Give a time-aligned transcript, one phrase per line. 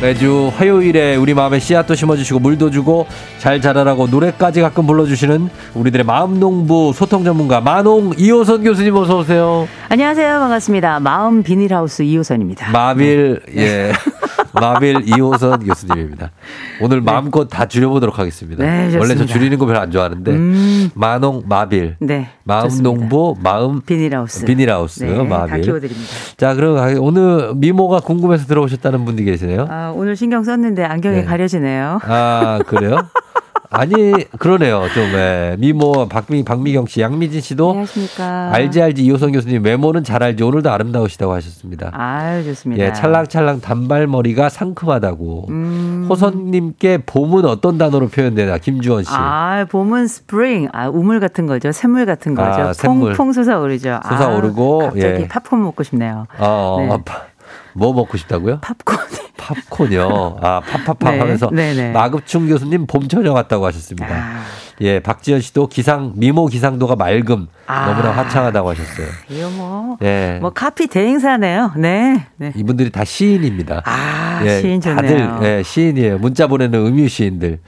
[0.00, 3.06] 매주 화요일에 우리 마음에 씨앗도 심어주시고 물도 주고
[3.38, 9.66] 잘 자라라고 노래까지 가끔 불러주시는 우리들의 마음 농부 소통 전문가 마농 이호선 교수님 어서 오세요.
[9.88, 10.38] 안녕하세요.
[10.38, 11.00] 반갑습니다.
[11.00, 12.70] 마음 비닐하우스 이호선입니다.
[12.70, 13.90] 마빌 예
[14.60, 16.30] 마빌 이호선 교수님입니다.
[16.80, 18.64] 오늘 마음껏 다 줄여보도록 하겠습니다.
[18.64, 18.96] 네.
[18.98, 20.90] 원래 저 줄이는 거 별로 안 좋아하는데 음.
[20.94, 22.28] 마농 마빌 네.
[22.44, 22.88] 마음 좋습니다.
[22.90, 24.44] 농부 마음 비닐하우스.
[24.44, 25.60] 비닐하우스 네, 다 마빌.
[25.62, 26.10] 키워드립니다.
[26.36, 29.66] 자 그럼 오늘 미모가 궁금해서 들어오셨다는 분이 계시네요.
[29.68, 31.24] 아, 오늘 신경 썼는데 안경이 네.
[31.24, 32.00] 가려지네요.
[32.02, 32.96] 아 그래요?
[33.70, 35.54] 아니 그러네요 좀 예.
[35.58, 38.50] 미모 박미 박미경 씨 양미진 씨도 안녕하십니까.
[38.54, 41.90] 알지 알지 이호선 교수님 외모는 잘 알지 오늘도 아름다우시다고 하셨습니다.
[41.92, 42.82] 아유, 좋습니다.
[42.84, 46.06] 예 찰랑찰랑 단발머리가 상큼하다고 음.
[46.08, 50.68] 호선님께 봄은 어떤 단어로 표현되나 김주원 씨 아, 봄은 스프링.
[50.72, 51.70] 아, 우물 같은 거죠.
[51.70, 52.60] 샘물 같은 거죠.
[52.68, 53.12] 아, 샘물.
[53.14, 54.00] 퐁퐁 솟아오르죠.
[54.02, 55.28] 아, 솟아오르고, 갑자기 예.
[55.28, 56.26] 팝콘 먹고 싶네요.
[56.38, 56.88] 어, 네.
[56.90, 57.22] 어, 파-
[57.74, 58.60] 뭐 먹고 싶다고요?
[58.60, 58.96] 팝콘.
[59.48, 60.38] 팝콘이요.
[60.42, 61.92] 아 팝팝팝 네, 하면서 네네.
[61.92, 64.14] 마급충 교수님 봄처녀 같다고 하셨습니다.
[64.14, 64.42] 아,
[64.80, 67.86] 예, 박지현 씨도 기상 미모 기상도가 맑음 아.
[67.86, 69.06] 너무나 화창하다고 하셨어요.
[69.28, 69.96] 이거 뭐.
[70.02, 70.38] 예.
[70.40, 71.72] 뭐 카피 대행사네요.
[71.76, 72.26] 네.
[72.36, 72.52] 네.
[72.54, 73.82] 이분들이 다 시인입니다.
[73.84, 75.28] 아, 예, 시인 좋네요.
[75.38, 76.18] 다들 예, 시인이에요.
[76.18, 77.58] 문자 보내는 음유 시인들.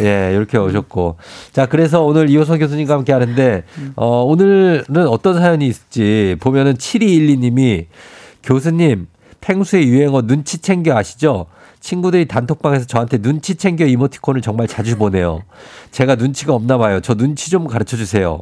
[0.00, 1.16] 예, 이렇게 오셨고.
[1.52, 3.64] 자, 그래서 오늘 이호선 교수님과 함께 하는데
[3.94, 7.86] 어, 오늘은 어떤 사연이 있을지 보면은 7212님이
[8.42, 9.06] 교수님
[9.40, 11.46] 펭수의 유행어 눈치 챙겨 아시죠?
[11.80, 15.42] 친구들이 단톡방에서 저한테 눈치 챙겨 이모티콘을 정말 자주 보내요.
[15.92, 17.00] 제가 눈치가 없나 봐요.
[17.00, 18.40] 저 눈치 좀 가르쳐 주세요.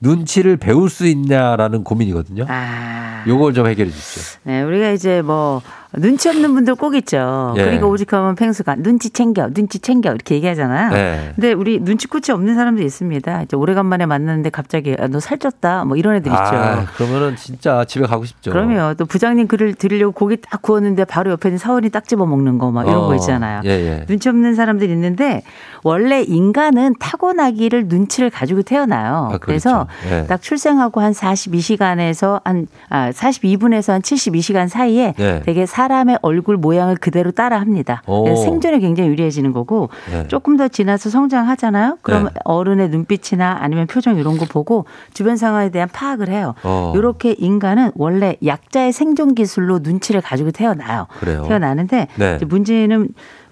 [0.00, 2.46] 눈치를 배울 수 있냐라는 고민이거든요.
[2.48, 3.24] 아.
[3.26, 4.40] 요걸 좀 해결해 주십시오.
[4.44, 7.54] 네, 우리가 이제 뭐 눈치 없는 분들 꼭 있죠.
[7.56, 7.62] 예.
[7.62, 10.90] 그러니까 오직하면 팽수가 눈치 챙겨, 눈치 챙겨 이렇게 얘기하잖아요.
[10.92, 11.32] 네.
[11.34, 13.42] 근데 우리 눈치꽃이 없는 사람도 있습니다.
[13.42, 16.42] 이제 오래간만에 만났는데 갑자기 아, 너 살쪘다 뭐 이런 애들 있죠.
[16.42, 18.50] 아, 그러면은 진짜 집에 가고 싶죠.
[18.50, 22.58] 그러면 또 부장님 글을 드리려고 고기 딱 구웠는데 바로 옆에 있는 사원이 딱 집어 먹는
[22.58, 23.62] 거 막 이런 어, 거 있잖아요.
[23.64, 24.04] 예, 예.
[24.06, 25.42] 눈치 없는 사람들이 있는데
[25.82, 29.30] 원래 인간은 타고나기를 눈치를 가지고 태어나요.
[29.32, 30.14] 아, 그래서 그렇죠.
[30.22, 30.26] 예.
[30.26, 35.42] 딱 출생하고 한 42시간에서 한 아, 42분에서 한 72시간 사이에 예.
[35.44, 38.02] 되게 사람의 얼굴 모양을 그대로 따라 합니다.
[38.42, 40.26] 생존에 굉장히 유리해지는 거고 예.
[40.26, 41.98] 조금 더 지나서 성장하잖아요.
[42.00, 42.30] 그럼 네.
[42.44, 46.54] 어른의 눈빛이나 아니면 표정 이런 거 보고 주변 상황에 대한 파악을 해요.
[46.62, 46.94] 어.
[46.96, 51.08] 이렇게 인간은 원래 약자의 생존 기술로 눈치를 가지고 태어나요.
[51.20, 51.44] 그래요.
[51.46, 52.38] 태어나는데 네.
[52.46, 53.08] 문제는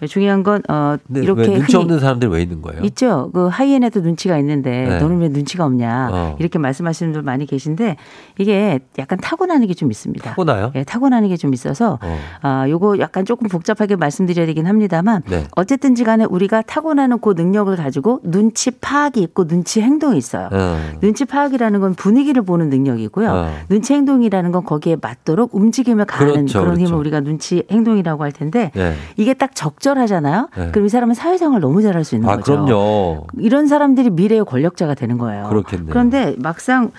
[0.07, 2.83] 중요한 건 어, 근데 이렇게 왜 눈치 없는 사람들이 왜 있는 거예요?
[2.85, 3.31] 있죠.
[3.35, 4.99] 그 하이엔에도 눈치가 있는데 네.
[5.01, 6.37] 너는 왜 눈치가 없냐 어.
[6.39, 7.97] 이렇게 말씀하시는 분들 많이 계신데
[8.39, 10.31] 이게 약간 타고나는 게 좀 있습니다.
[10.31, 10.71] 타고나요?
[10.77, 12.19] 예, 타고나는 게 좀 있어서 어.
[12.43, 15.45] 아, 요거 약간 조금 복잡하게 말씀드려야 되긴 합니다만 네.
[15.57, 20.49] 어쨌든지 간에 우리가 타고나는 그 능력을 가지고 눈치 파악이 있고 눈치 행동이 있어요.
[20.53, 20.79] 어.
[21.01, 23.31] 눈치 파악이라는 건 분위기를 보는 능력이고요.
[23.31, 23.53] 어.
[23.69, 27.01] 눈치 행동이라는 건 거기에 맞도록 움직임을 가하는 그렇죠, 그런 힘을 그렇죠.
[27.01, 28.95] 우리가 눈치 행동이라고 할 텐데 네.
[29.17, 30.49] 이게 딱 적절 하잖아요.
[30.57, 30.71] 네.
[30.71, 32.65] 그럼 이 사람은 사회생활 너무 잘할 수 있는 아, 거죠.
[32.65, 33.27] 그럼요.
[33.39, 35.49] 이런 사람들이 미래의 권력자가 되는 거예요.
[35.49, 35.89] 그렇겠네요.
[35.91, 36.91] 그런데 막상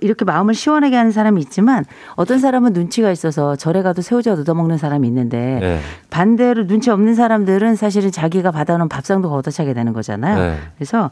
[0.00, 1.84] 이렇게 마음을 시원하게 하는 사람이 있지만
[2.14, 5.80] 어떤 사람은 눈치가 있어서 절에 가도 새우젓 얻어먹는 사람이 있는데 네.
[6.10, 10.38] 반대로 눈치 없는 사람들은 사실은 자기가 받아놓은 밥상도 걷어차게 되는 거잖아요.
[10.38, 10.58] 네.
[10.76, 11.10] 그래서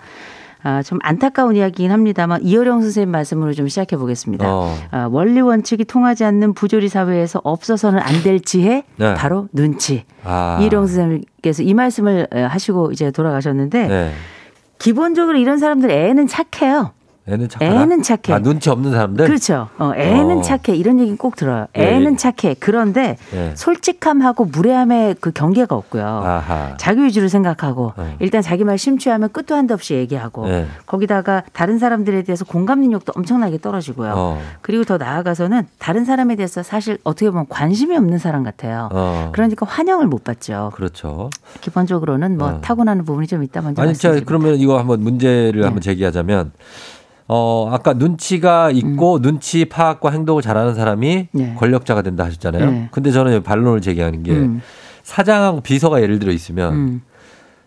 [0.64, 4.44] 아, 좀 안타까운 이야기긴 합니다만 이어령 선생님 말씀으로 좀 시작해 보겠습니다.
[4.48, 4.74] 어.
[4.90, 9.14] 아, 원리 원칙이 통하지 않는 부조리 사회에서 없어서는 안 될 지혜 네.
[9.14, 10.04] 바로 눈치.
[10.22, 10.58] 아.
[10.60, 14.12] 이어령 선생님께서 이 말씀을 에, 하시고 이제 돌아가셨는데 네.
[14.78, 16.92] 기본적으로 이런 사람들 애는 착해요.
[17.28, 17.82] 애는 착하다.
[17.82, 18.32] 애는 착해.
[18.32, 19.26] 아, 눈치 없는 사람들?
[19.26, 19.68] 그렇죠.
[19.78, 20.42] 어, 애는 어.
[20.42, 20.76] 착해.
[20.76, 21.66] 이런 얘기는 꼭 들어요.
[21.78, 22.16] 예, 애는 예.
[22.16, 22.56] 착해.
[22.58, 23.52] 그런데 예.
[23.54, 26.04] 솔직함하고 무례함의 그 경계가 없고요.
[26.04, 26.76] 아하.
[26.78, 28.16] 자기 위주로 생각하고 어.
[28.18, 30.66] 일단 자기 말 심취하면 끝도 한도 없이 얘기하고 예.
[30.86, 34.14] 거기다가 다른 사람들에 대해서 공감 능력도 엄청나게 떨어지고요.
[34.16, 34.42] 어.
[34.60, 38.88] 그리고 더 나아가서는 다른 사람에 대해서 사실 어떻게 보면 관심이 없는 사람 같아요.
[38.92, 39.30] 어.
[39.32, 40.72] 그러니까 환영을 못 받죠.
[40.74, 41.30] 그렇죠.
[41.60, 42.60] 기본적으로는 뭐 어.
[42.60, 44.18] 타고나는 부분이 좀 있다 먼저 아니, 자.
[44.26, 45.64] 그러면 이거 한번 문제를 네.
[45.64, 46.50] 한번 제기하자면,
[47.34, 51.38] 어, 아까 눈치가 있고 눈치 파악과 행동을 잘하는 사람이 음.
[51.38, 51.54] 네.
[51.54, 52.70] 권력자가 된다 하셨잖아요.
[52.70, 52.88] 네.
[52.92, 54.60] 근데 저는 반론을 제기하는 게 음.
[55.02, 57.02] 사장하고 비서가 예를 들어 있으면 음,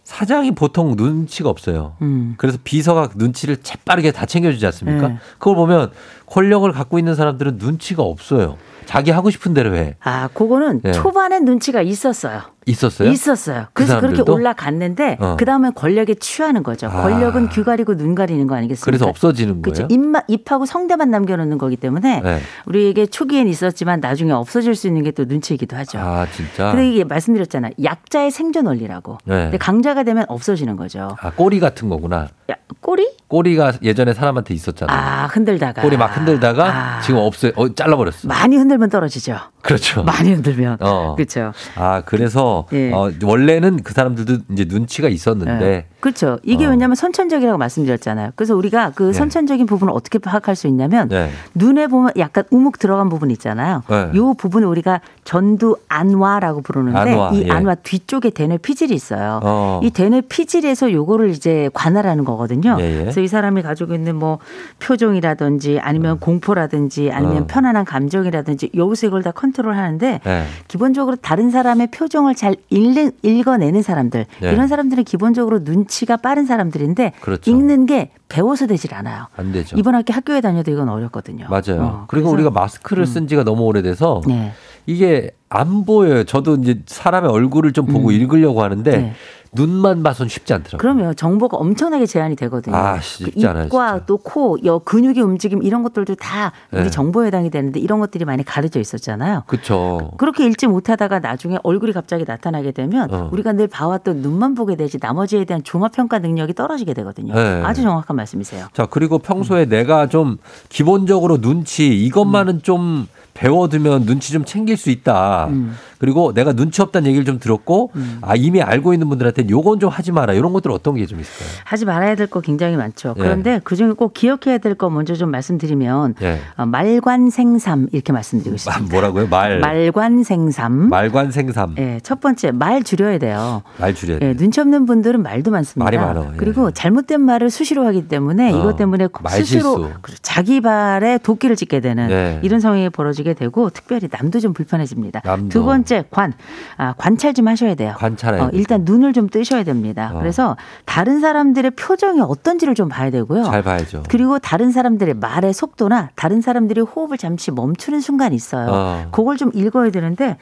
[0.03, 1.95] 사장이 보통 눈치가 없어요.
[2.03, 2.35] 음.
[2.37, 5.07] 그래서 비서가 눈치를 재빠르게 다 챙겨주지 않습니까?
[5.07, 5.17] 네.
[5.39, 5.91] 그걸 보면
[6.27, 8.57] 권력을 갖고 있는 사람들은 눈치가 없어요.
[8.85, 9.95] 자기 하고 싶은 대로 해.
[10.03, 10.91] 아, 그거는 네.
[10.91, 12.41] 초반에 눈치가 있었어요.
[12.65, 13.09] 있었어요?
[13.09, 13.65] 있었어요.
[13.67, 14.33] 그 그래서 그렇게 사람들도?
[14.33, 15.35] 올라갔는데 어.
[15.37, 16.87] 그 다음에 권력에 취하는 거죠.
[16.87, 17.01] 아.
[17.03, 18.85] 권력은 귀 가리고 눈 가리는 거 아니겠습니까?
[18.85, 19.87] 그래서 없어지는 그렇죠.
[19.87, 19.87] 거예요?
[19.91, 22.39] 입만 입하고 성대만 남겨놓는 거기 때문에 네.
[22.65, 25.97] 우리에게 초기엔 있었지만 나중에 없어질 수 있는 게 또 눈치이기도 하죠.
[25.99, 26.71] 아, 진짜?
[26.71, 27.71] 근데 이게 말씀드렸잖아요.
[27.81, 29.17] 약자의 생존 원리라고.
[29.23, 29.43] 네.
[29.43, 31.15] 근데 강자가 되면 없어지는 거죠.
[31.21, 32.27] 아, 꼬리 같은 거구나.
[32.51, 33.07] 야, 꼬리?
[33.27, 34.97] 꼬리가 예전에 사람한테 있었잖아요.
[34.97, 35.81] 아, 흔들다가.
[35.81, 36.65] 꼬리 막 흔들다가
[36.97, 37.01] 아.
[37.01, 37.53] 지금 없어요.
[37.55, 38.27] 어, 잘라버렸어.
[38.27, 39.37] 많이 흔들면 떨어지죠.
[39.65, 40.03] 그렇죠.
[40.03, 40.77] 많이 흔들면.
[40.79, 41.15] 어.
[41.15, 41.51] 그렇죠.
[41.75, 42.91] 아, 그래서 예.
[42.91, 45.85] 어, 원래는 그 사람들도 이제 눈치가 있었는데 네.
[45.99, 46.37] 그렇죠.
[46.43, 46.69] 이게 어.
[46.69, 48.31] 왜냐하면 선천적이라고 말씀드렸잖아요.
[48.35, 49.13] 그래서 우리가 그 네.
[49.13, 51.31] 선천적인 부분을 어떻게 파악할 수 있냐면 네.
[51.55, 53.81] 눈에 보면 약간 우묵 들어간 부분 있잖아요.
[53.89, 54.11] 네.
[54.13, 57.49] 이 부분을 우리가 전두 안와라고 부르는데 안와, 이 예.
[57.49, 59.39] 안와 뒤쪽에 대뇌 피질이 있어요.
[59.43, 59.79] 어.
[59.83, 62.77] 이 대뇌 피질에서 요거를 이제 관할하는 거거든요.
[62.79, 62.99] 예, 예.
[62.99, 64.37] 그래서 이 사람이 가지고 있는 뭐
[64.79, 67.47] 표정이라든지 아니면 공포라든지 아니면 어.
[67.47, 70.45] 편안한 감정이라든지 여기서 이걸 다 컨 트롤 하는데 네.
[70.67, 74.51] 기본적으로 다른 사람의 표정을 잘 읽는, 읽어내는 사람들 네.
[74.51, 77.49] 이런 사람들은 기본적으로 눈치가 빠른 사람들인데 그렇죠.
[77.49, 79.27] 읽는 게 배워서 되질 않아요.
[79.35, 79.77] 안 되죠.
[79.77, 81.47] 이번 학기 학교에 다녀도 이건 어렵거든요.
[81.49, 81.81] 맞아요.
[81.81, 84.51] 어, 그리고 우리가 마스크를 쓴 지가 너무 오래돼서 네.
[84.85, 86.23] 이게 안 보여요.
[86.25, 89.13] 저도 이제 사람의 얼굴을 좀 보고 읽으려고 하는데 네.
[89.55, 90.77] 눈만 봐선 쉽지 않더라고요.
[90.77, 92.75] 그러면 정보가 엄청나게 제한이 되거든요.
[92.75, 94.05] 아, 쉽지 그 않아요, 입과.
[94.05, 96.89] 또 코, 여 근육의 움직임 이런 것들도 다 우리 네.
[96.89, 99.43] 정보에 해당이 되는데 이런 것들이 많이 가려져 있었잖아요.
[99.47, 100.11] 그렇죠.
[100.17, 103.29] 그렇게 읽지 못하다가 나중에 얼굴이 갑자기 나타나게 되면 어.
[103.31, 107.33] 우리가 늘 봐왔던 눈만 보게 되지 나머지에 대한 종합 평가 능력이 떨어지게 되거든요.
[107.33, 107.61] 네.
[107.63, 108.67] 아주 정확한 말씀이세요.
[108.73, 110.37] 자, 그리고 평소에 내가 좀
[110.69, 115.47] 기본적으로 눈치 이것만은 좀 배워두면 눈치 좀 챙길 수 있다.
[115.49, 115.75] 음.
[115.99, 117.91] 그리고 내가 눈치 없다는 얘기를 좀 들었고,
[118.21, 120.33] 아, 이미 알고 있는 분들한테 요건 좀 하지 마라.
[120.33, 121.49] 이런 것들 어떤 게 좀 있을까요?
[121.65, 123.13] 하지 말아야 될 거 굉장히 많죠.
[123.17, 123.21] 예.
[123.21, 126.39] 그런데 그중에 꼭 기억해야 될 거 먼저 좀 말씀드리면 예.
[126.57, 128.91] 어, 말관생삼 이렇게 말씀드리고 마- 있습니다.
[128.93, 129.27] 뭐라고요?
[129.27, 129.59] 말.
[129.59, 130.89] 말관생삼.
[130.89, 131.75] 말관생삼.
[131.77, 133.61] 예, 첫 번째 말 줄여야 돼요.
[133.79, 134.29] 말 줄여야 돼.
[134.29, 135.83] 예, 눈치 없는 분들은 말도 많습니다.
[135.83, 136.37] 말이 많아, 예.
[136.37, 139.07] 그리고 잘못된 말을 수시로 하기 때문에 어, 이것 때문에.
[139.29, 139.89] 스스로.
[140.21, 142.39] 자기 발에 도끼를 찢게 되는 예.
[142.43, 145.21] 이런 상황이 벌어지 게 되고 특별히 남도 좀 불편해집니다.
[145.25, 145.49] 남도.
[145.49, 146.33] 두 번째 관
[146.77, 147.95] 아, 관찰 좀 하셔야 돼요.
[147.97, 148.57] 관찰해야 어, 돼.
[148.57, 150.11] 일단 눈을 좀 뜨셔야 됩니다.
[150.13, 150.19] 어.
[150.19, 150.55] 그래서
[150.85, 153.43] 다른 사람들의 표정이 어떤지를 좀 봐야 되고요.
[153.45, 154.03] 잘 봐야죠.
[154.07, 158.67] 그리고 다른 사람들의 말의 속도나 다른 사람들이 호흡을 잠시 멈추는 순간이 있어요.
[158.69, 159.07] 어.
[159.11, 160.37] 그걸 좀 읽어야 되는데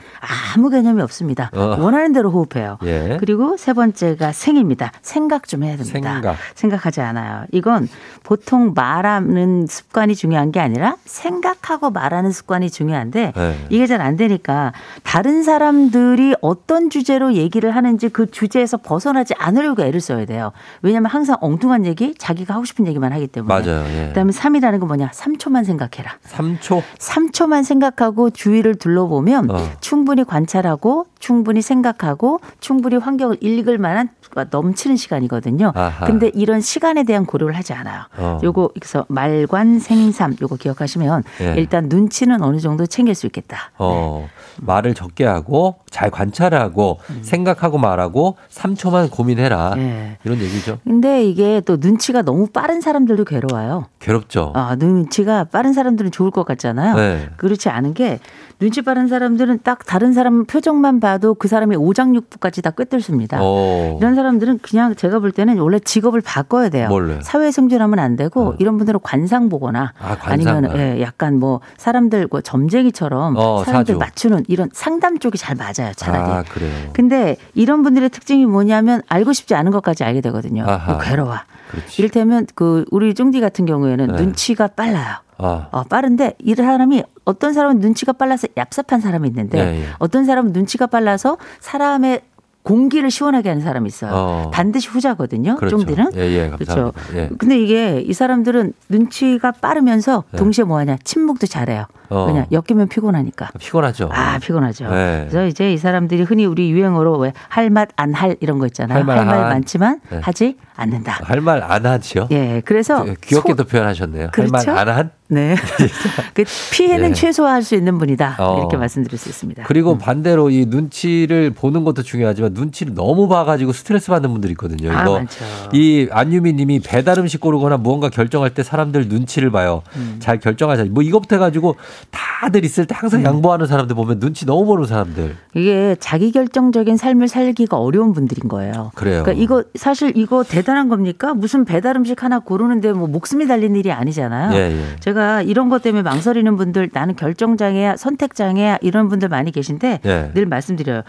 [0.53, 1.49] 아무 개념이 없습니다.
[1.55, 1.77] 어.
[1.79, 2.77] 원하는 대로 호흡해요.
[2.83, 3.17] 예.
[3.19, 4.91] 그리고 세 번째가 생입니다.
[5.01, 6.35] 생각 좀 해야 됩니다.
[6.55, 6.85] 생각.
[6.85, 7.45] 하지 않아요.
[7.51, 7.87] 이건
[8.23, 13.65] 보통 말하는 습관이 중요한 게 아니라 생각하고 말하는 습관이 중요한데 네.
[13.69, 14.73] 이게 잘 안 되니까
[15.03, 20.51] 다른 사람들이 어떤 주제로 얘기를 하는지 그 주제에서 벗어나지 않으려고 애를 써야 돼요.
[20.81, 23.53] 왜냐하면 항상 엉뚱한 얘기, 자기가 하고 싶은 얘기만 하기 때문에.
[23.53, 23.85] 맞아요.
[23.95, 24.07] 예.
[24.07, 25.09] 그다음에 3이라는 건 뭐냐?
[25.11, 26.17] 3초만 생각해라.
[26.27, 26.81] 3초.
[26.97, 29.57] 3초만 생각하고 주위를 둘러보면 어.
[29.79, 34.09] 충분히 관찰하고 충분히 생각하고 충분히 환경을 읽을 만한
[34.49, 35.71] 넘치는 시간이거든요.
[35.75, 36.05] 아하.
[36.05, 38.01] 근데 이런 시간에 대한 고려를 하지 않아요.
[38.17, 38.39] 어.
[38.43, 41.53] 요거 그래서 말관 생삼 요거 기억하시면 예.
[41.57, 43.71] 일단 눈치는 어느 정도 챙길 수 있겠다.
[43.77, 44.27] 어,
[44.57, 49.75] 말을 적게 하고 잘 관찰하고 생각하고 말하고 3초만 고민해라.
[49.77, 50.17] 예.
[50.23, 50.79] 이런 얘기죠.
[50.83, 53.85] 근데 이게 또 눈치가 너무 빠른 사람들도 괴로워요.
[54.03, 54.51] 괴롭죠.
[54.53, 56.95] 아, 눈치가 빠른 사람들은 좋을 것 같잖아요.
[56.95, 57.29] 네.
[57.37, 58.19] 그렇지 않은 게
[58.59, 63.39] 눈치 빠른 사람들은 딱 다른 사람 표정만 봐도 그 사람이 오장육부까지 다 꿰뚫습니다.
[63.41, 63.97] 어.
[63.99, 66.89] 이런 사람들은 그냥 제가 볼 때는 원래 직업을 바꿔야 돼요.
[66.89, 67.19] 뭘로요?
[67.23, 68.55] 사회 생존하면 안 되고 어.
[68.59, 70.57] 이런 분들은 관상 보거나 아, 관상.
[70.57, 73.99] 아니면 예, 약간 뭐 사람들 그 점쟁이처럼 어, 사람들 사주.
[73.99, 75.93] 맞추는 이런 상담 쪽이 잘 맞아요.
[75.95, 76.29] 차라리.
[76.29, 76.89] 아, 그래요.
[76.91, 80.65] 근데 이런 분들의 특징이 뭐냐면 알고 싶지 않은 것까지 알게 되거든요.
[80.67, 80.97] 아하.
[80.99, 81.35] 괴로워.
[81.71, 82.01] 그렇지.
[82.01, 84.21] 이를테면 그 우리 쫑디 같은 경우에 는 네.
[84.21, 85.17] 눈치가 빨라요.
[85.37, 89.85] 아, 어, 빠른데 이 사람이 어떤 사람은 눈치가 빨라서 얍삽한 사람이 있는데 예, 예.
[89.99, 92.21] 어떤 사람은 눈치가 빨라서 사람의
[92.63, 94.11] 공기를 시원하게 하는 사람이 있어요.
[94.13, 94.51] 어.
[94.53, 95.57] 반드시 후자거든요.
[95.57, 95.77] 그렇죠.
[95.77, 96.11] 쫑디는.
[96.15, 96.73] 예, 예, 감사합니다.
[96.75, 96.93] 그렇죠.
[97.15, 97.29] 예.
[97.37, 100.37] 근데 이게 이 사람들은 눈치가 빠르면서 네.
[100.37, 100.97] 동시에 뭐 하냐?
[101.03, 101.85] 침묵도 잘해요.
[102.13, 102.25] 어.
[102.27, 102.45] 왜냐?
[102.51, 103.49] 엮이면 피곤하니까.
[103.59, 104.09] 피곤하죠.
[104.11, 104.89] 아, 피곤하죠.
[104.89, 105.27] 네.
[105.29, 108.97] 그래서 이제 이 사람들이 흔히 우리 유행어로 왜 할 맛 안 할 이런 거 있잖아요.
[108.99, 109.25] 할 말.
[109.25, 110.19] 많지만 네.
[110.21, 111.19] 하지 않는다.
[111.23, 112.27] 할 말 안 하지요?
[112.31, 114.29] 예, 그래서 그- 귀엽게도 소- 표현하셨네요.
[114.31, 114.71] 그렇죠?
[114.71, 115.11] 할말 안 한?
[115.29, 115.55] 네.
[116.35, 117.13] 그 피해는 예.
[117.13, 118.35] 최소화할 수 있는 분이다.
[118.39, 118.57] 어.
[118.59, 119.63] 이렇게 말씀드릴 수 있습니다.
[119.65, 124.91] 그리고 반대로 이 눈치를 보는 것도 중요하지만 눈치를 너무 봐가지고 스트레스 받는 분들이 있거든요.
[124.95, 125.43] 아, 이거 많죠.
[125.73, 129.81] 이 안유미 님이 배달 음식 고르거나 무언가 결정할 때 사람들 눈치를 봐요.
[129.95, 130.17] 음.
[130.19, 130.85] 잘 결정하자.
[130.91, 131.75] 뭐 이것부터 해가지고
[132.11, 135.35] 다들 있을 때 항상 양보하는 사람들 보면 눈치 너무 보는 사람들.
[135.55, 138.91] 이게 자기 결정적인 삶을 살기가 어려운 분들인 거예요.
[138.95, 139.23] 그래요.
[139.23, 141.33] 그러니까 이거 사실 이거 대단한 겁니까?
[141.33, 144.53] 무슨 배달 음식 하나 고르는데 뭐 목숨이 달린 일이 아니잖아요.
[144.55, 144.95] 예, 예.
[144.99, 150.31] 제가 이런 것 때문에 망설이는 분들 나는 결정장애야 선택장애야 이런 분들 많이 계신데 예.
[150.33, 151.03] 늘 말씀드려요.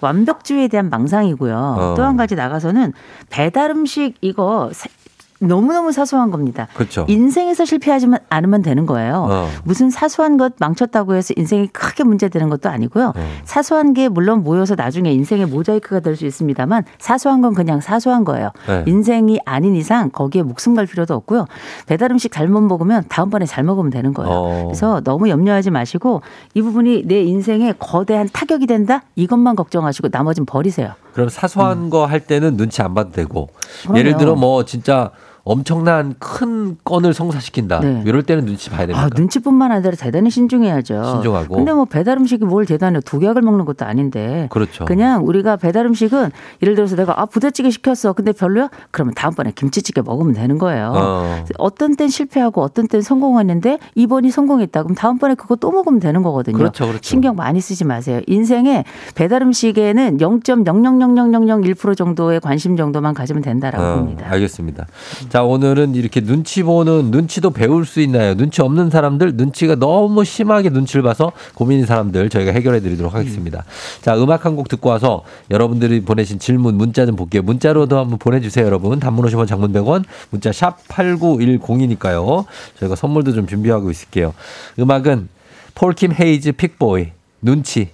[0.00, 1.54] 완벽주의에 대한 망상이고요.
[1.56, 1.94] 어.
[1.96, 2.92] 또한 가지 나가서는
[3.28, 4.88] 배달 음식 이거 사-
[5.40, 6.68] 너무너무 사소한 겁니다.
[6.74, 7.06] 그렇죠.
[7.08, 9.26] 인생에서 실패하지만 않으면 되는 거예요.
[9.30, 9.48] 어.
[9.64, 13.14] 무슨 사소한 것 망쳤다고 해서 인생이 크게 문제되는 것도 아니고요.
[13.16, 13.26] 어.
[13.44, 18.50] 사소한 게 물론 모여서 나중에 인생의 모자이크가 될 수 있습니다만 사소한 건 그냥 사소한 거예요.
[18.66, 18.84] 네.
[18.86, 21.46] 인생이 아닌 이상 거기에 목숨 걸 필요도 없고요.
[21.86, 24.30] 배달 음식 잘못 먹으면 다음번에 잘 먹으면 되는 거예요.
[24.30, 24.62] 어.
[24.66, 26.20] 그래서 너무 염려하지 마시고
[26.54, 30.92] 이 부분이 내 인생에 거대한 타격이 된다 이것만 걱정하시고 나머지는 버리세요.
[31.14, 33.82] 그럼 사소한 거할 때는 눈치 안 봐도 되고 음.
[33.82, 33.98] 그럼요.
[33.98, 35.10] 예를 들어 뭐 진짜
[35.50, 37.80] 엄청난 큰 건을 성사시킨다.
[37.80, 38.04] 네.
[38.06, 39.02] 이럴 때는 눈치 봐야 됩니까?
[39.02, 41.02] 아, 눈치뿐만 아니라 대단히 신중해야죠.
[41.02, 41.56] 신중하고.
[41.56, 44.46] 근데 뭐 배달 음식이 뭘 대단해 독약을 먹는 것도 아닌데.
[44.52, 44.84] 그렇죠.
[44.84, 46.30] 그냥 우리가 배달 음식은
[46.62, 48.12] 예를 들어서 내가 아 부대찌개 시켰어.
[48.12, 48.70] 근데 별로야?
[48.92, 50.92] 그러면 다음번에 김치찌개 먹으면 되는 거예요.
[50.94, 51.44] 어.
[51.58, 54.84] 어떤 땐 실패하고 어떤 땐 성공했는데 이번이 성공했다.
[54.84, 56.58] 그럼 다음번에 그거 또 먹으면 되는 거거든요.
[56.58, 57.02] 그렇죠, 그렇죠.
[57.02, 58.20] 신경 많이 쓰지 마세요.
[58.28, 58.84] 인생에
[59.16, 64.26] 배달 음식에는 0.0000001% 정도의 관심 정도만 가지면 된다라고 어, 봅니다.
[64.30, 64.86] 알겠습니다.
[65.28, 68.34] 자, 오늘은 이렇게 눈치 보는 눈치도 배울 수 있나요?
[68.34, 73.64] 눈치 없는 사람들, 눈치가 너무 심하게 눈치를 봐서 고민인 사람들 저희가 해결해 드리도록 하겠습니다.
[74.02, 77.42] 자, 음악 한 곡 듣고 와서 여러분들이 보내신 질문 문자 좀 볼게요.
[77.42, 78.98] 문자로도 한번 보내 주세요, 여러분.
[79.00, 80.04] 단문 50원 장문 100원.
[80.30, 82.44] 문자 샵 8910이니까요.
[82.78, 84.34] 저희가 선물도 좀 준비하고 있을게요.
[84.78, 85.28] 음악은
[85.74, 87.08] 폴킴 헤이즈 픽보이
[87.42, 87.90] 눈치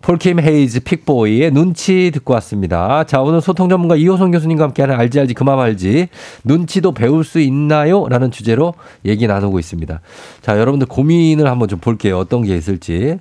[0.00, 3.04] 폴킴 헤이즈 픽보이의 눈치 듣고 왔습니다.
[3.04, 6.08] 자, 오늘 소통 전문가 이호선 교수님과 함께하는 알지 알지 그 맘 알지
[6.44, 8.06] 눈치도 배울 수 있나요?
[8.08, 8.74] 라는 주제로
[9.04, 10.00] 얘기 나누고 있습니다.
[10.40, 12.18] 자, 여러분들 고민을 한번 좀 볼게요.
[12.18, 13.18] 어떤 게 있을지.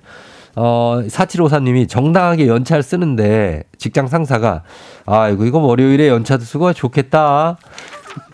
[0.55, 4.63] 어, 4753님이 정당하게 연차를 쓰는데 직장 상사가
[5.05, 7.57] 아이고, 이거 월요일에 연차도 쓰고 좋겠다.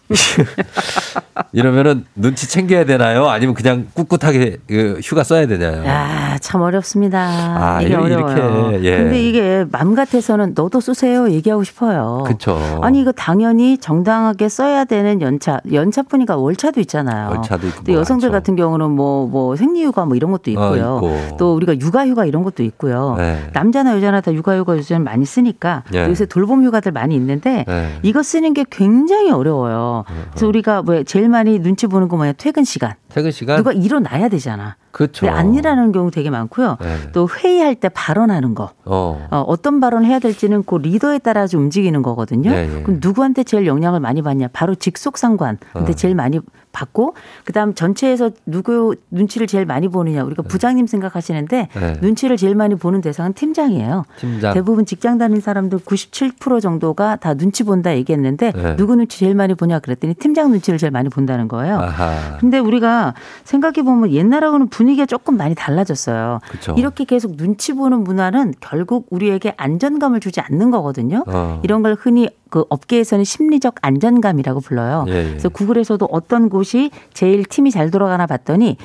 [1.51, 3.27] 이러면은 눈치 챙겨야 되나요?
[3.29, 5.85] 아니면 그냥 꿋꿋하게 그 휴가 써야 되나요?
[5.85, 7.19] 야, 참 어렵습니다.
[7.19, 8.83] 아, 이게 이렇게, 어려워요.
[8.83, 8.97] 예.
[8.97, 12.23] 근데 이게 맘 같아서는 너도 쓰세요 얘기하고 싶어요.
[12.25, 12.79] 그쵸.
[12.81, 17.29] 아니 이거 당연히 정당하게 써야 되는 연차, 연차뿐이가 월차도 있잖아요.
[17.29, 18.37] 월차도 있고 또뭐 여성들 많죠.
[18.39, 20.99] 같은 경우는 뭐, 뭐 생리휴가 뭐 이런 것도 있고요.
[21.01, 21.37] 어, 있고.
[21.37, 23.15] 또 우리가 육아휴가 이런 것도 있고요.
[23.17, 23.49] 네.
[23.53, 26.07] 남자나 여자나 다 육아휴가 요즘 많이 쓰니까 예.
[26.07, 27.99] 요새 돌봄 휴가들 많이 있는데 네.
[28.01, 30.05] 이거 쓰는 게 굉장히 어려워요.
[30.31, 32.93] 그래서 우리가 뭐 제일 많이 눈치 보는 거 뭐냐 퇴근 시간.
[33.09, 34.75] 퇴근 시간 누가 일어나야 되잖아.
[34.91, 35.25] 그렇죠.
[35.25, 36.77] 근데 안 일하는 경우 되게 많고요.
[36.79, 36.97] 네.
[37.13, 38.71] 또 회의할 때 발언하는 거.
[38.85, 39.27] 어.
[39.31, 42.51] 어, 어떤 발언을 해야 될지는 그 리더에 따라서 움직이는 거거든요.
[42.51, 42.83] 예, 예.
[42.83, 44.49] 그럼 누구한테 제일 영향을 많이 받냐?
[44.53, 45.91] 바로 직속 상관한테 어.
[45.95, 46.39] 제일 많이
[46.73, 47.13] 받고
[47.45, 50.23] 그다음 전체에서 누구 눈치를 제일 많이 보느냐?
[50.23, 51.97] 우리가 부장님 생각하시는데 네.
[52.01, 54.03] 눈치를 제일 많이 보는 대상은 팀장이에요.
[54.17, 54.53] 팀장.
[54.53, 58.75] 대부분 직장 다니는 사람들 97% 정도가 다 눈치 본다 얘기했는데 네.
[58.75, 61.77] 누구 눈치 제일 많이 보냐 그랬더니 팀장 눈치를 제일 많이 본다는 거예요.
[61.77, 62.37] 아하.
[62.39, 63.13] 근데 우리가
[63.45, 66.39] 생각해 보면 옛날하고는 분위기가 조금 많이 달라졌어요.
[66.49, 66.73] 그쵸.
[66.77, 71.23] 이렇게 계속 눈치 보는 문화는 결국 우리에게 안전감을 주지 않는 거거든요.
[71.27, 71.61] 어.
[71.63, 75.05] 이런 걸 흔히 그 업계에서는 심리적 안전감이라고 불러요.
[75.07, 75.29] 예, 예.
[75.29, 78.77] 그래서 구글에서도 어떤 곳이 제일 팀이 잘 돌아가나 봤더니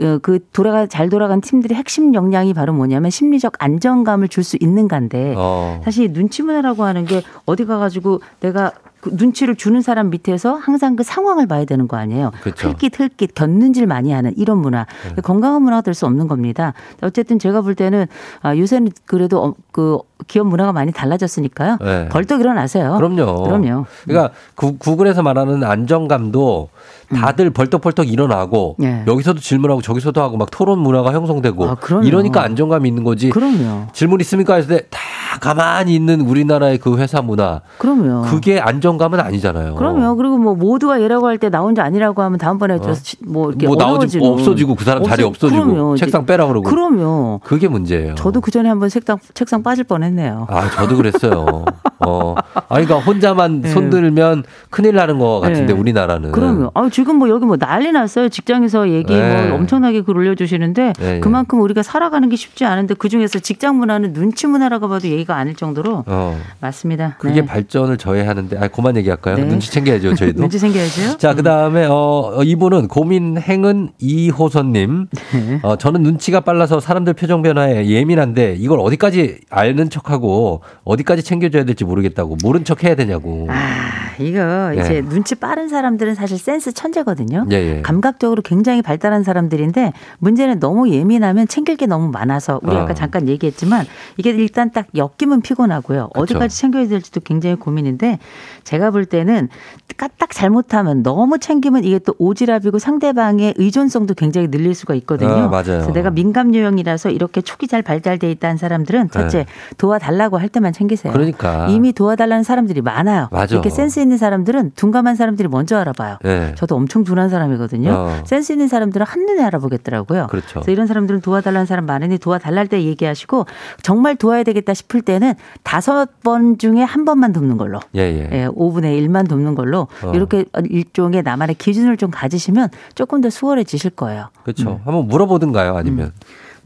[0.00, 5.34] 어, 그 돌아가 잘 돌아간 팀들의 핵심 역량이 바로 뭐냐면 심리적 안정감을 줄 수 있는가인데
[5.36, 5.80] 어.
[5.84, 11.02] 사실 눈치 문화라고 하는 게 어디 가가지고 내가 그 눈치를 주는 사람 밑에서 항상 그
[11.02, 12.30] 상황을 봐야 되는 거 아니에요.
[12.42, 12.68] 그쵸.
[12.68, 15.20] 흘깃 흘깃 견눈질 많이 하는 이런 문화 네.
[15.20, 16.74] 건강한 문화가 될 수 없는 겁니다.
[17.02, 18.06] 어쨌든 제가 볼 때는
[18.42, 21.76] 아, 요새는 그래도 어, 그 기업 문화가 많이 달라졌으니까요.
[21.80, 22.08] 네.
[22.08, 22.94] 벌떡 일어나세요.
[22.96, 23.42] 그럼요.
[23.44, 23.84] 그럼요.
[24.04, 26.68] 그러니까 구, 구글에서 말하는 안정감도
[27.14, 28.82] 다들 벌떡벌떡 일어나고 음.
[28.82, 29.04] 네.
[29.06, 31.76] 여기서도 질문하고 저기서도 하고 막 토론 문화가 형성되고 아.
[32.02, 33.30] 이러니까 안정감이 있는 거지.
[33.30, 33.86] 그럼요.
[33.92, 35.00] 질문 있습니까 했을 때 다
[35.40, 38.22] 가만히 있는 우리나라의 그 회사 문화 그럼요.
[38.22, 39.74] 그게 안정감은 아니잖아요.
[39.74, 40.16] 그럼요.
[40.16, 43.70] 그리고 뭐 모두가 얘라고 할 때 나 혼자 아니라고 하면 다음번에 치- 뭐 이렇게 어.
[43.70, 44.18] 뭐 나오지.
[44.22, 45.96] 없어지고 그 사람 자리 없어- 없어지고 그럼요.
[45.96, 47.40] 책상 빼라 그러고 그럼요.
[47.44, 48.14] 그게 문제예요.
[48.14, 50.46] 저도 그 전에 한번 책상 책상 빠질 뻔했는데 뻔 했네요.
[50.50, 51.64] 아, 저도 그랬어요.
[52.04, 52.34] 어.
[52.54, 53.68] 아, 그러니까 혼자만 네.
[53.68, 55.78] 손들면 큰일 나는 것 같은데, 네.
[55.78, 56.32] 우리나라는.
[56.32, 56.70] 그럼요.
[56.74, 58.28] 아, 지금 뭐 여기 뭐 난리 났어요.
[58.28, 59.48] 직장에서 얘기 네.
[59.48, 64.12] 뭐 엄청나게 글 올려주시는데 네, 그만큼 우리가 살아가는 게 쉽지 않은데 그 중에서 직장 문화는
[64.12, 66.40] 눈치 문화라고 봐도 예의가 아닐 정도로 어.
[66.60, 67.16] 맞습니다.
[67.18, 67.46] 그게 네.
[67.46, 69.36] 발전을 저해하는데, 아, 그만 얘기할까요?
[69.36, 69.44] 네.
[69.44, 70.40] 눈치 챙겨야죠, 저희도.
[70.42, 71.18] 눈치 생겨야죠.
[71.18, 75.06] 자, 그 다음에, 어, 어, 이분은 고민행은 이호선님.
[75.32, 75.60] 네.
[75.62, 81.84] 어, 저는 눈치가 빨라서 사람들 표정 변화에 예민한데 이걸 어디까지 아는 척하고 어디까지 챙겨줘야 될지
[81.84, 83.46] 모르겠다고 모른 척 해야 되냐고.
[83.48, 84.80] 아, 이거 네.
[84.80, 87.46] 이제 눈치 빠른 사람들은 사실 센스 천재거든요.
[87.50, 87.82] 예, 예.
[87.82, 92.80] 감각적으로 굉장히 발달한 사람들인데 문제는 너무 예민하면 챙길 게 너무 많아서 우리 어.
[92.80, 93.86] 아까 잠깐 얘기했지만
[94.16, 96.10] 이게 일단 딱 엮이면 피곤하고요.
[96.12, 96.20] 그쵸.
[96.20, 98.18] 어디까지 챙겨야 될지도 굉장히 고민인데
[98.64, 99.48] 제가 볼 때는
[99.96, 105.30] 까딱 잘못하면 너무 챙기면 이게 또 오지랖이고 상대방의 의존성도 굉장히 늘릴 수가 있거든요.
[105.30, 105.64] 아, 맞아요.
[105.64, 109.46] 그래서 내가 민감 유형이라서 이렇게 촉이 잘 발달돼 있다는 사람들은 첫째 네.
[109.86, 111.12] 도와달라고 할 때만 챙기세요.
[111.12, 111.68] 그러니까.
[111.68, 113.28] 이미 도와달라는 사람들이 많아요.
[113.30, 113.54] 맞아.
[113.54, 116.18] 이렇게 센스 있는 사람들은 둔감한 사람들이 먼저 알아봐요.
[116.24, 116.54] 예.
[116.56, 117.90] 저도 엄청 둔한 사람이거든요.
[117.92, 118.22] 어.
[118.26, 120.26] 센스 있는 사람들은 한눈에 알아보겠더라고요.
[120.26, 120.54] 그렇죠.
[120.54, 123.46] 그래서 이런 사람들은 도와달라는 사람 많으니 도와달랄 때 얘기하시고
[123.82, 127.78] 정말 도와야 되겠다 싶을 때는 다섯 번 중에 한 번만 돕는 걸로.
[127.94, 128.28] 예, 예.
[128.32, 130.12] 예, 5분의 1만 돕는 걸로 어.
[130.14, 134.30] 이렇게 일종의 나만의 기준을 좀 가지시면 조금 더 수월해지실 거예요.
[134.42, 134.80] 그렇죠.
[134.84, 135.76] 한번 물어보든가요?
[135.76, 136.12] 아니면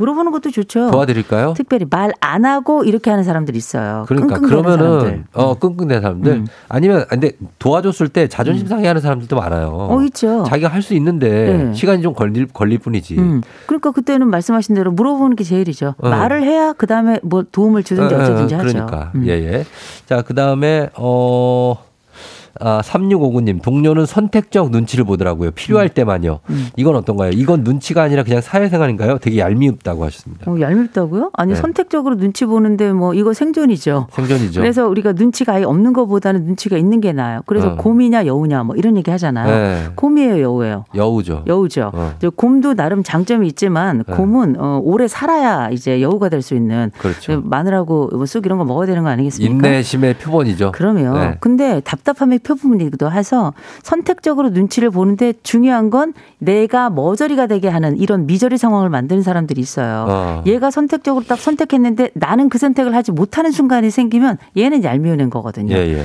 [0.00, 0.90] 물어보는 것도 좋죠.
[0.90, 1.52] 도와드릴까요?
[1.56, 4.04] 특별히 말 안 하고 이렇게 하는 사람들이 있어요.
[4.08, 5.24] 그러니까 그러면은 사람들.
[5.34, 6.46] 어 끙끙대는 사람들 음.
[6.68, 9.68] 아니면 근데 도와줬을 때 자존심 상해하는 사람들도 많아요.
[9.90, 10.44] 어, 있죠.
[10.48, 11.28] 자기가 할 수 있는데
[11.68, 11.74] 네.
[11.74, 13.18] 시간이 좀 걸릴 걸릴 뿐이지.
[13.18, 13.42] 음.
[13.66, 15.94] 그러니까 그때는 말씀하신 대로 물어보는 게 제일이죠.
[15.98, 16.08] 어.
[16.08, 18.58] 말을 해야 그 다음에 뭐 도움을 주든지 어, 어, 하죠.
[18.58, 19.24] 그러니까 음.
[19.26, 19.64] 예 예.
[20.06, 21.74] 자 그 다음에 어.
[22.58, 25.52] 아, 3659님, 동료는 선택적 눈치를 보더라고요.
[25.52, 26.40] 필요할 때만요.
[26.50, 26.68] 음.
[26.76, 27.30] 이건 어떤가요?
[27.30, 29.18] 이건 눈치가 아니라 그냥 사회생활인가요?
[29.18, 30.50] 되게 얄미웁다고 하셨습니다.
[30.50, 31.30] 어, 얄밉다고요?
[31.34, 31.58] 아니 네.
[31.60, 34.08] 선택적으로 눈치 보는데 뭐 이거 생존이죠.
[34.10, 34.60] 생존이죠.
[34.60, 37.40] 그래서 우리가 눈치가 아예 없는 것보다는 눈치가 있는 게 나아요.
[37.46, 37.76] 그래서 어.
[37.76, 39.46] 곰이냐 여우냐 뭐 이런 얘기 하잖아요.
[39.50, 39.88] 네.
[39.94, 40.84] 곰이에요, 여우예요.
[40.94, 41.44] 여우죠.
[41.46, 41.90] 여우죠.
[41.94, 42.12] 어.
[42.34, 44.14] 곰도 나름 장점이 있지만 네.
[44.14, 47.42] 곰은 어, 오래 살아야 이제 여우가 될 수 있는 그렇죠.
[47.44, 49.54] 마늘하고 뭐쑥 이런 거 먹어야 되는 거 아니겠습니까?
[49.68, 50.72] 인내심의 표본이죠.
[50.74, 51.36] 그러면 네.
[51.40, 58.58] 근데 답답함의 표본이기도 해서 선택적으로 눈치를 보는데 중요한 건 내가 머저리가 되게 하는 이런 미저리
[58.58, 60.06] 상황을 만드는 사람들이 있어요.
[60.08, 60.42] 어.
[60.46, 65.74] 얘가 선택적으로 딱 선택했는데 나는 그 선택을 하지 못하는 순간이 생기면 얘는 애인 거거든요.
[65.74, 66.04] 예, 예.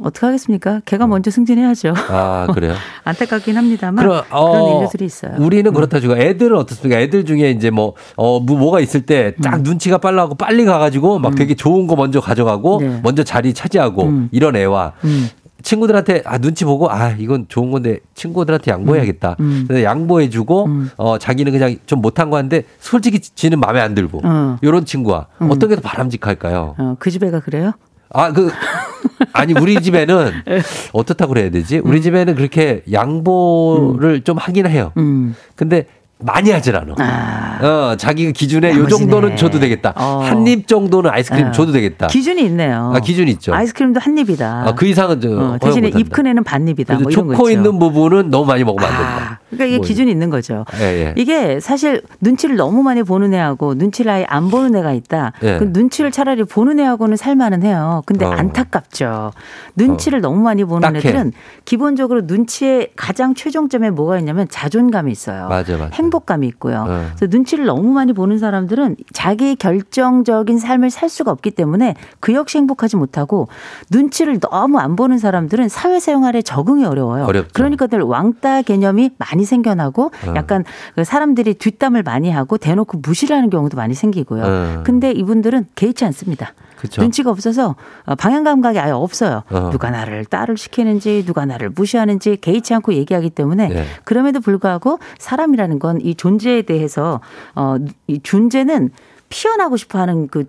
[0.00, 0.82] 어떻게 하겠습니까?
[0.84, 1.94] 걔가 먼저 승진해야죠.
[2.10, 2.74] 아, 그래요?
[3.04, 5.32] 안타깝긴 합니다만 그럼, 그런 어, 일들이 있어요.
[5.38, 7.00] 우리는 그렇다 치고 애들은 어떻습니까?
[7.00, 9.62] 애들 중에 이제 뭐, 어, 뭐, 뭐가 있을 때딱 음.
[9.62, 13.00] 눈치가 빨라고 빨리 가가지고 막 되게 좋은 거 먼저 가져가고 네.
[13.02, 14.28] 먼저 자리 차지하고 음.
[14.32, 15.28] 이런 애와 음.
[15.62, 19.36] 친구들한테 아 눈치 보고 아 이건 좋은 건데 친구들한테 양보해야겠다.
[19.40, 19.64] 음.
[19.66, 20.90] 그래서 양보해주고 음.
[20.96, 24.58] 어 자기는 그냥 좀 못한 거 한데 솔직히 지는 마음에 안 들고 어.
[24.62, 25.50] 이런 친구와 음.
[25.50, 26.74] 어떤 게 더 바람직할까요?
[26.78, 27.72] 어, 그 집애가 그래요?
[28.10, 28.50] 아 그
[29.32, 30.62] 아니 우리 집에는 예.
[30.92, 31.78] 어떻다고 그래야 되지?
[31.78, 34.92] 우리 집에는 그렇게 양보를 좀 하긴 해요.
[34.96, 35.34] 음.
[35.54, 35.86] 근데
[36.18, 36.94] 많이 하질 않아.
[36.98, 37.58] 아.
[37.62, 38.86] 어, 자기 기준에 요.
[38.86, 39.92] 정도는 줘도 되겠다.
[39.96, 40.20] 어.
[40.24, 41.52] 한입 정도는 아이스크림 어.
[41.52, 42.06] 줘도 되겠다.
[42.06, 42.92] 기준이 있네요.
[42.94, 43.54] 아, 기준이 있죠.
[43.54, 44.64] 아이스크림도 한 입이다.
[44.66, 46.16] 아, 그 이상은 저 어, 대신에 입 못한다.
[46.16, 46.94] 큰 애는 반 입이다.
[46.98, 47.50] 뭐 이런 거 초코.
[47.50, 49.32] 있는 부분은 너무 많이 먹으면 안 된다.
[49.34, 50.64] 아, 그러니까 이게 뭐 기준이 있는 거죠.
[50.80, 51.14] 예, 예.
[51.16, 55.32] 이게 사실 눈치를 너무 많이 보는 애하고 눈치를 아예 안 보는 애가 있다.
[55.42, 55.58] 예.
[55.58, 58.02] 그 눈치를 차라리 보는 애하고는 살만은 해요.
[58.06, 58.30] 근데 어.
[58.30, 59.32] 안타깝죠.
[59.74, 60.98] 눈치를 너무 많이 보는 딱해.
[60.98, 61.32] 애들은
[61.66, 65.48] 기본적으로 눈치의 가장 최종점에 뭐가 있냐면 자존감이 있어요.
[65.48, 65.90] 맞아, 맞아.
[66.06, 66.84] 행복감이 있고요.
[66.88, 67.06] 어.
[67.16, 72.58] 그래서 눈치를 너무 많이 보는 사람들은 자기 결정적인 삶을 살 수가 없기 때문에 그 역시
[72.58, 73.48] 행복하지 못하고
[73.90, 77.24] 눈치를 너무 안 보는 사람들은 사회생활에 적응이 어려워요.
[77.24, 77.50] 어렵죠.
[77.52, 80.34] 그러니까들 왕따 개념이 많이 생겨나고 어.
[80.34, 80.64] 약간
[80.94, 84.42] 그 사람들이 뒷담을 많이 하고 대놓고 무시를 하는 경우도 많이 생기고요.
[84.44, 84.82] 어.
[84.84, 86.54] 근데 이분들은 개의치 않습니다.
[86.76, 87.02] 그쵸.
[87.02, 89.42] 눈치가 없어서 어, 방향 감각이 아예 없어요.
[89.50, 89.70] 어.
[89.70, 93.84] 누가 나를 딸을 시키는지 누가 나를 무시하는지 개의치 않고 얘기하기 때문에 네.
[94.04, 97.20] 그럼에도 불구하고 사람이라는 건 이 존재에 대해서
[97.54, 98.90] 어, 이 존재는
[99.28, 100.44] 피어나고 싶어 하는 그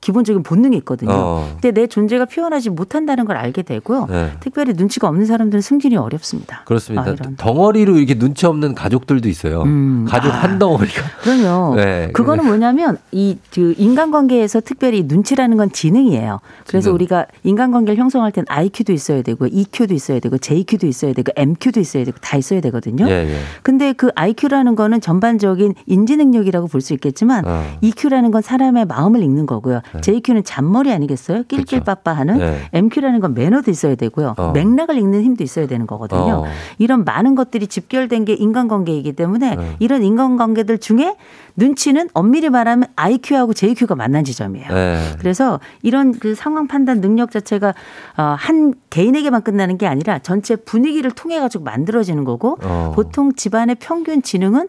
[0.00, 1.12] 기본적인 본능이 있거든요.
[1.12, 1.48] 어.
[1.60, 4.06] 근데 내 존재가 피어나지 못한다는 걸 알게 되고요.
[4.08, 4.32] 네.
[4.40, 6.62] 특별히 눈치가 없는 사람들은 승진이 어렵습니다.
[6.64, 7.10] 그렇습니다.
[7.10, 7.14] 아.
[7.36, 9.62] 덩어리로 이렇게 눈치 없는 가족들도 있어요.
[9.62, 10.06] 음.
[10.08, 10.42] 가족 아.
[10.42, 11.02] 한 덩어리가.
[11.22, 11.74] 그럼요.
[11.80, 12.10] 네.
[12.12, 16.40] 그거는 뭐냐면 이 그 인간관계에서 특별히 눈치라는 건 지능이에요.
[16.66, 16.94] 그래서 지능.
[16.94, 22.04] 우리가 인간관계를 형성할 땐 IQ도 있어야 되고 EQ도 있어야 되고 JQ도 있어야 되고 MQ도 있어야
[22.04, 23.06] 되고 다 있어야 되거든요.
[23.08, 23.36] 예, 예.
[23.62, 27.62] 근데 그 IQ라는 거는 전반적인 인지 능력이라고 볼 수 있겠지만 어.
[27.82, 29.82] EQ라는 건 사람의 마음을 읽는 거고요.
[30.00, 31.44] JQ는 잔머리 아니겠어요?
[31.44, 32.58] 낄낄빠빠하는 네.
[32.72, 34.34] MQ라는 건 매너도 있어야 되고요.
[34.36, 34.52] 어.
[34.52, 36.44] 맥락을 읽는 힘도 있어야 되는 거거든요.
[36.44, 36.46] 어.
[36.78, 39.76] 이런 많은 것들이 집결된 게 인간관계이기 때문에 네.
[39.78, 41.16] 이런 인간관계들 중에
[41.56, 44.68] 눈치는 엄밀히 말하면 IQ하고 JQ가 만난 지점이에요.
[44.68, 45.02] 네.
[45.18, 47.74] 그래서 이런 그 상황 판단 능력 자체가
[48.16, 52.92] 어, 한 개인에게만 끝나는 게 아니라 전체 분위기를 통해 가지고 만들어지는 거고 어.
[52.94, 54.68] 보통 집안의 평균 지능은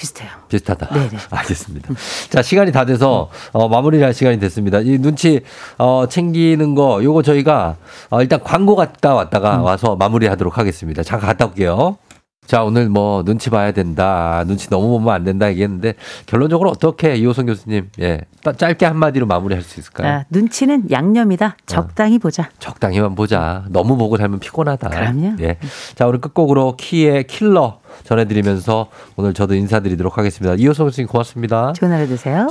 [0.00, 0.30] 비슷해요.
[0.48, 0.88] 비슷하다.
[0.94, 1.10] 네네.
[1.30, 1.92] 알겠습니다.
[2.30, 4.80] 자, 시간이 다 돼서 어, 마무리를 할 시간이 됐습니다.
[4.80, 5.42] 이 눈치
[5.76, 7.76] 어, 챙기는 거 요거 저희가
[8.08, 9.64] 어, 일단 광고 갔다 왔다가 음.
[9.64, 11.02] 와서 마무리하도록 하겠습니다.
[11.02, 11.98] 잠깐 갔다 올게요.
[12.50, 14.42] 자, 오늘 뭐 눈치 봐야 된다.
[14.44, 15.94] 눈치 너무 보면 안 된다 얘기했는데
[16.26, 18.22] 결론적으로 어떻게 이호성 교수님 예.
[18.42, 20.08] 딱 짧게 한마디로 마무리할 수 있을까요?
[20.08, 21.58] 아, 눈치는 양념이다.
[21.66, 22.50] 적당히 보자.
[22.58, 23.62] 적당히만 보자.
[23.68, 24.88] 너무 보고 살면 피곤하다.
[24.88, 25.36] 그럼요.
[25.42, 25.58] 예.
[25.94, 30.56] 자, 오늘 끝곡으로 키의 킬러 전해드리면서 오늘 저도 인사드리도록 하겠습니다.
[30.56, 31.72] 이호성 교수님 고맙습니다.
[31.74, 32.36] 좋은 하루 되세요.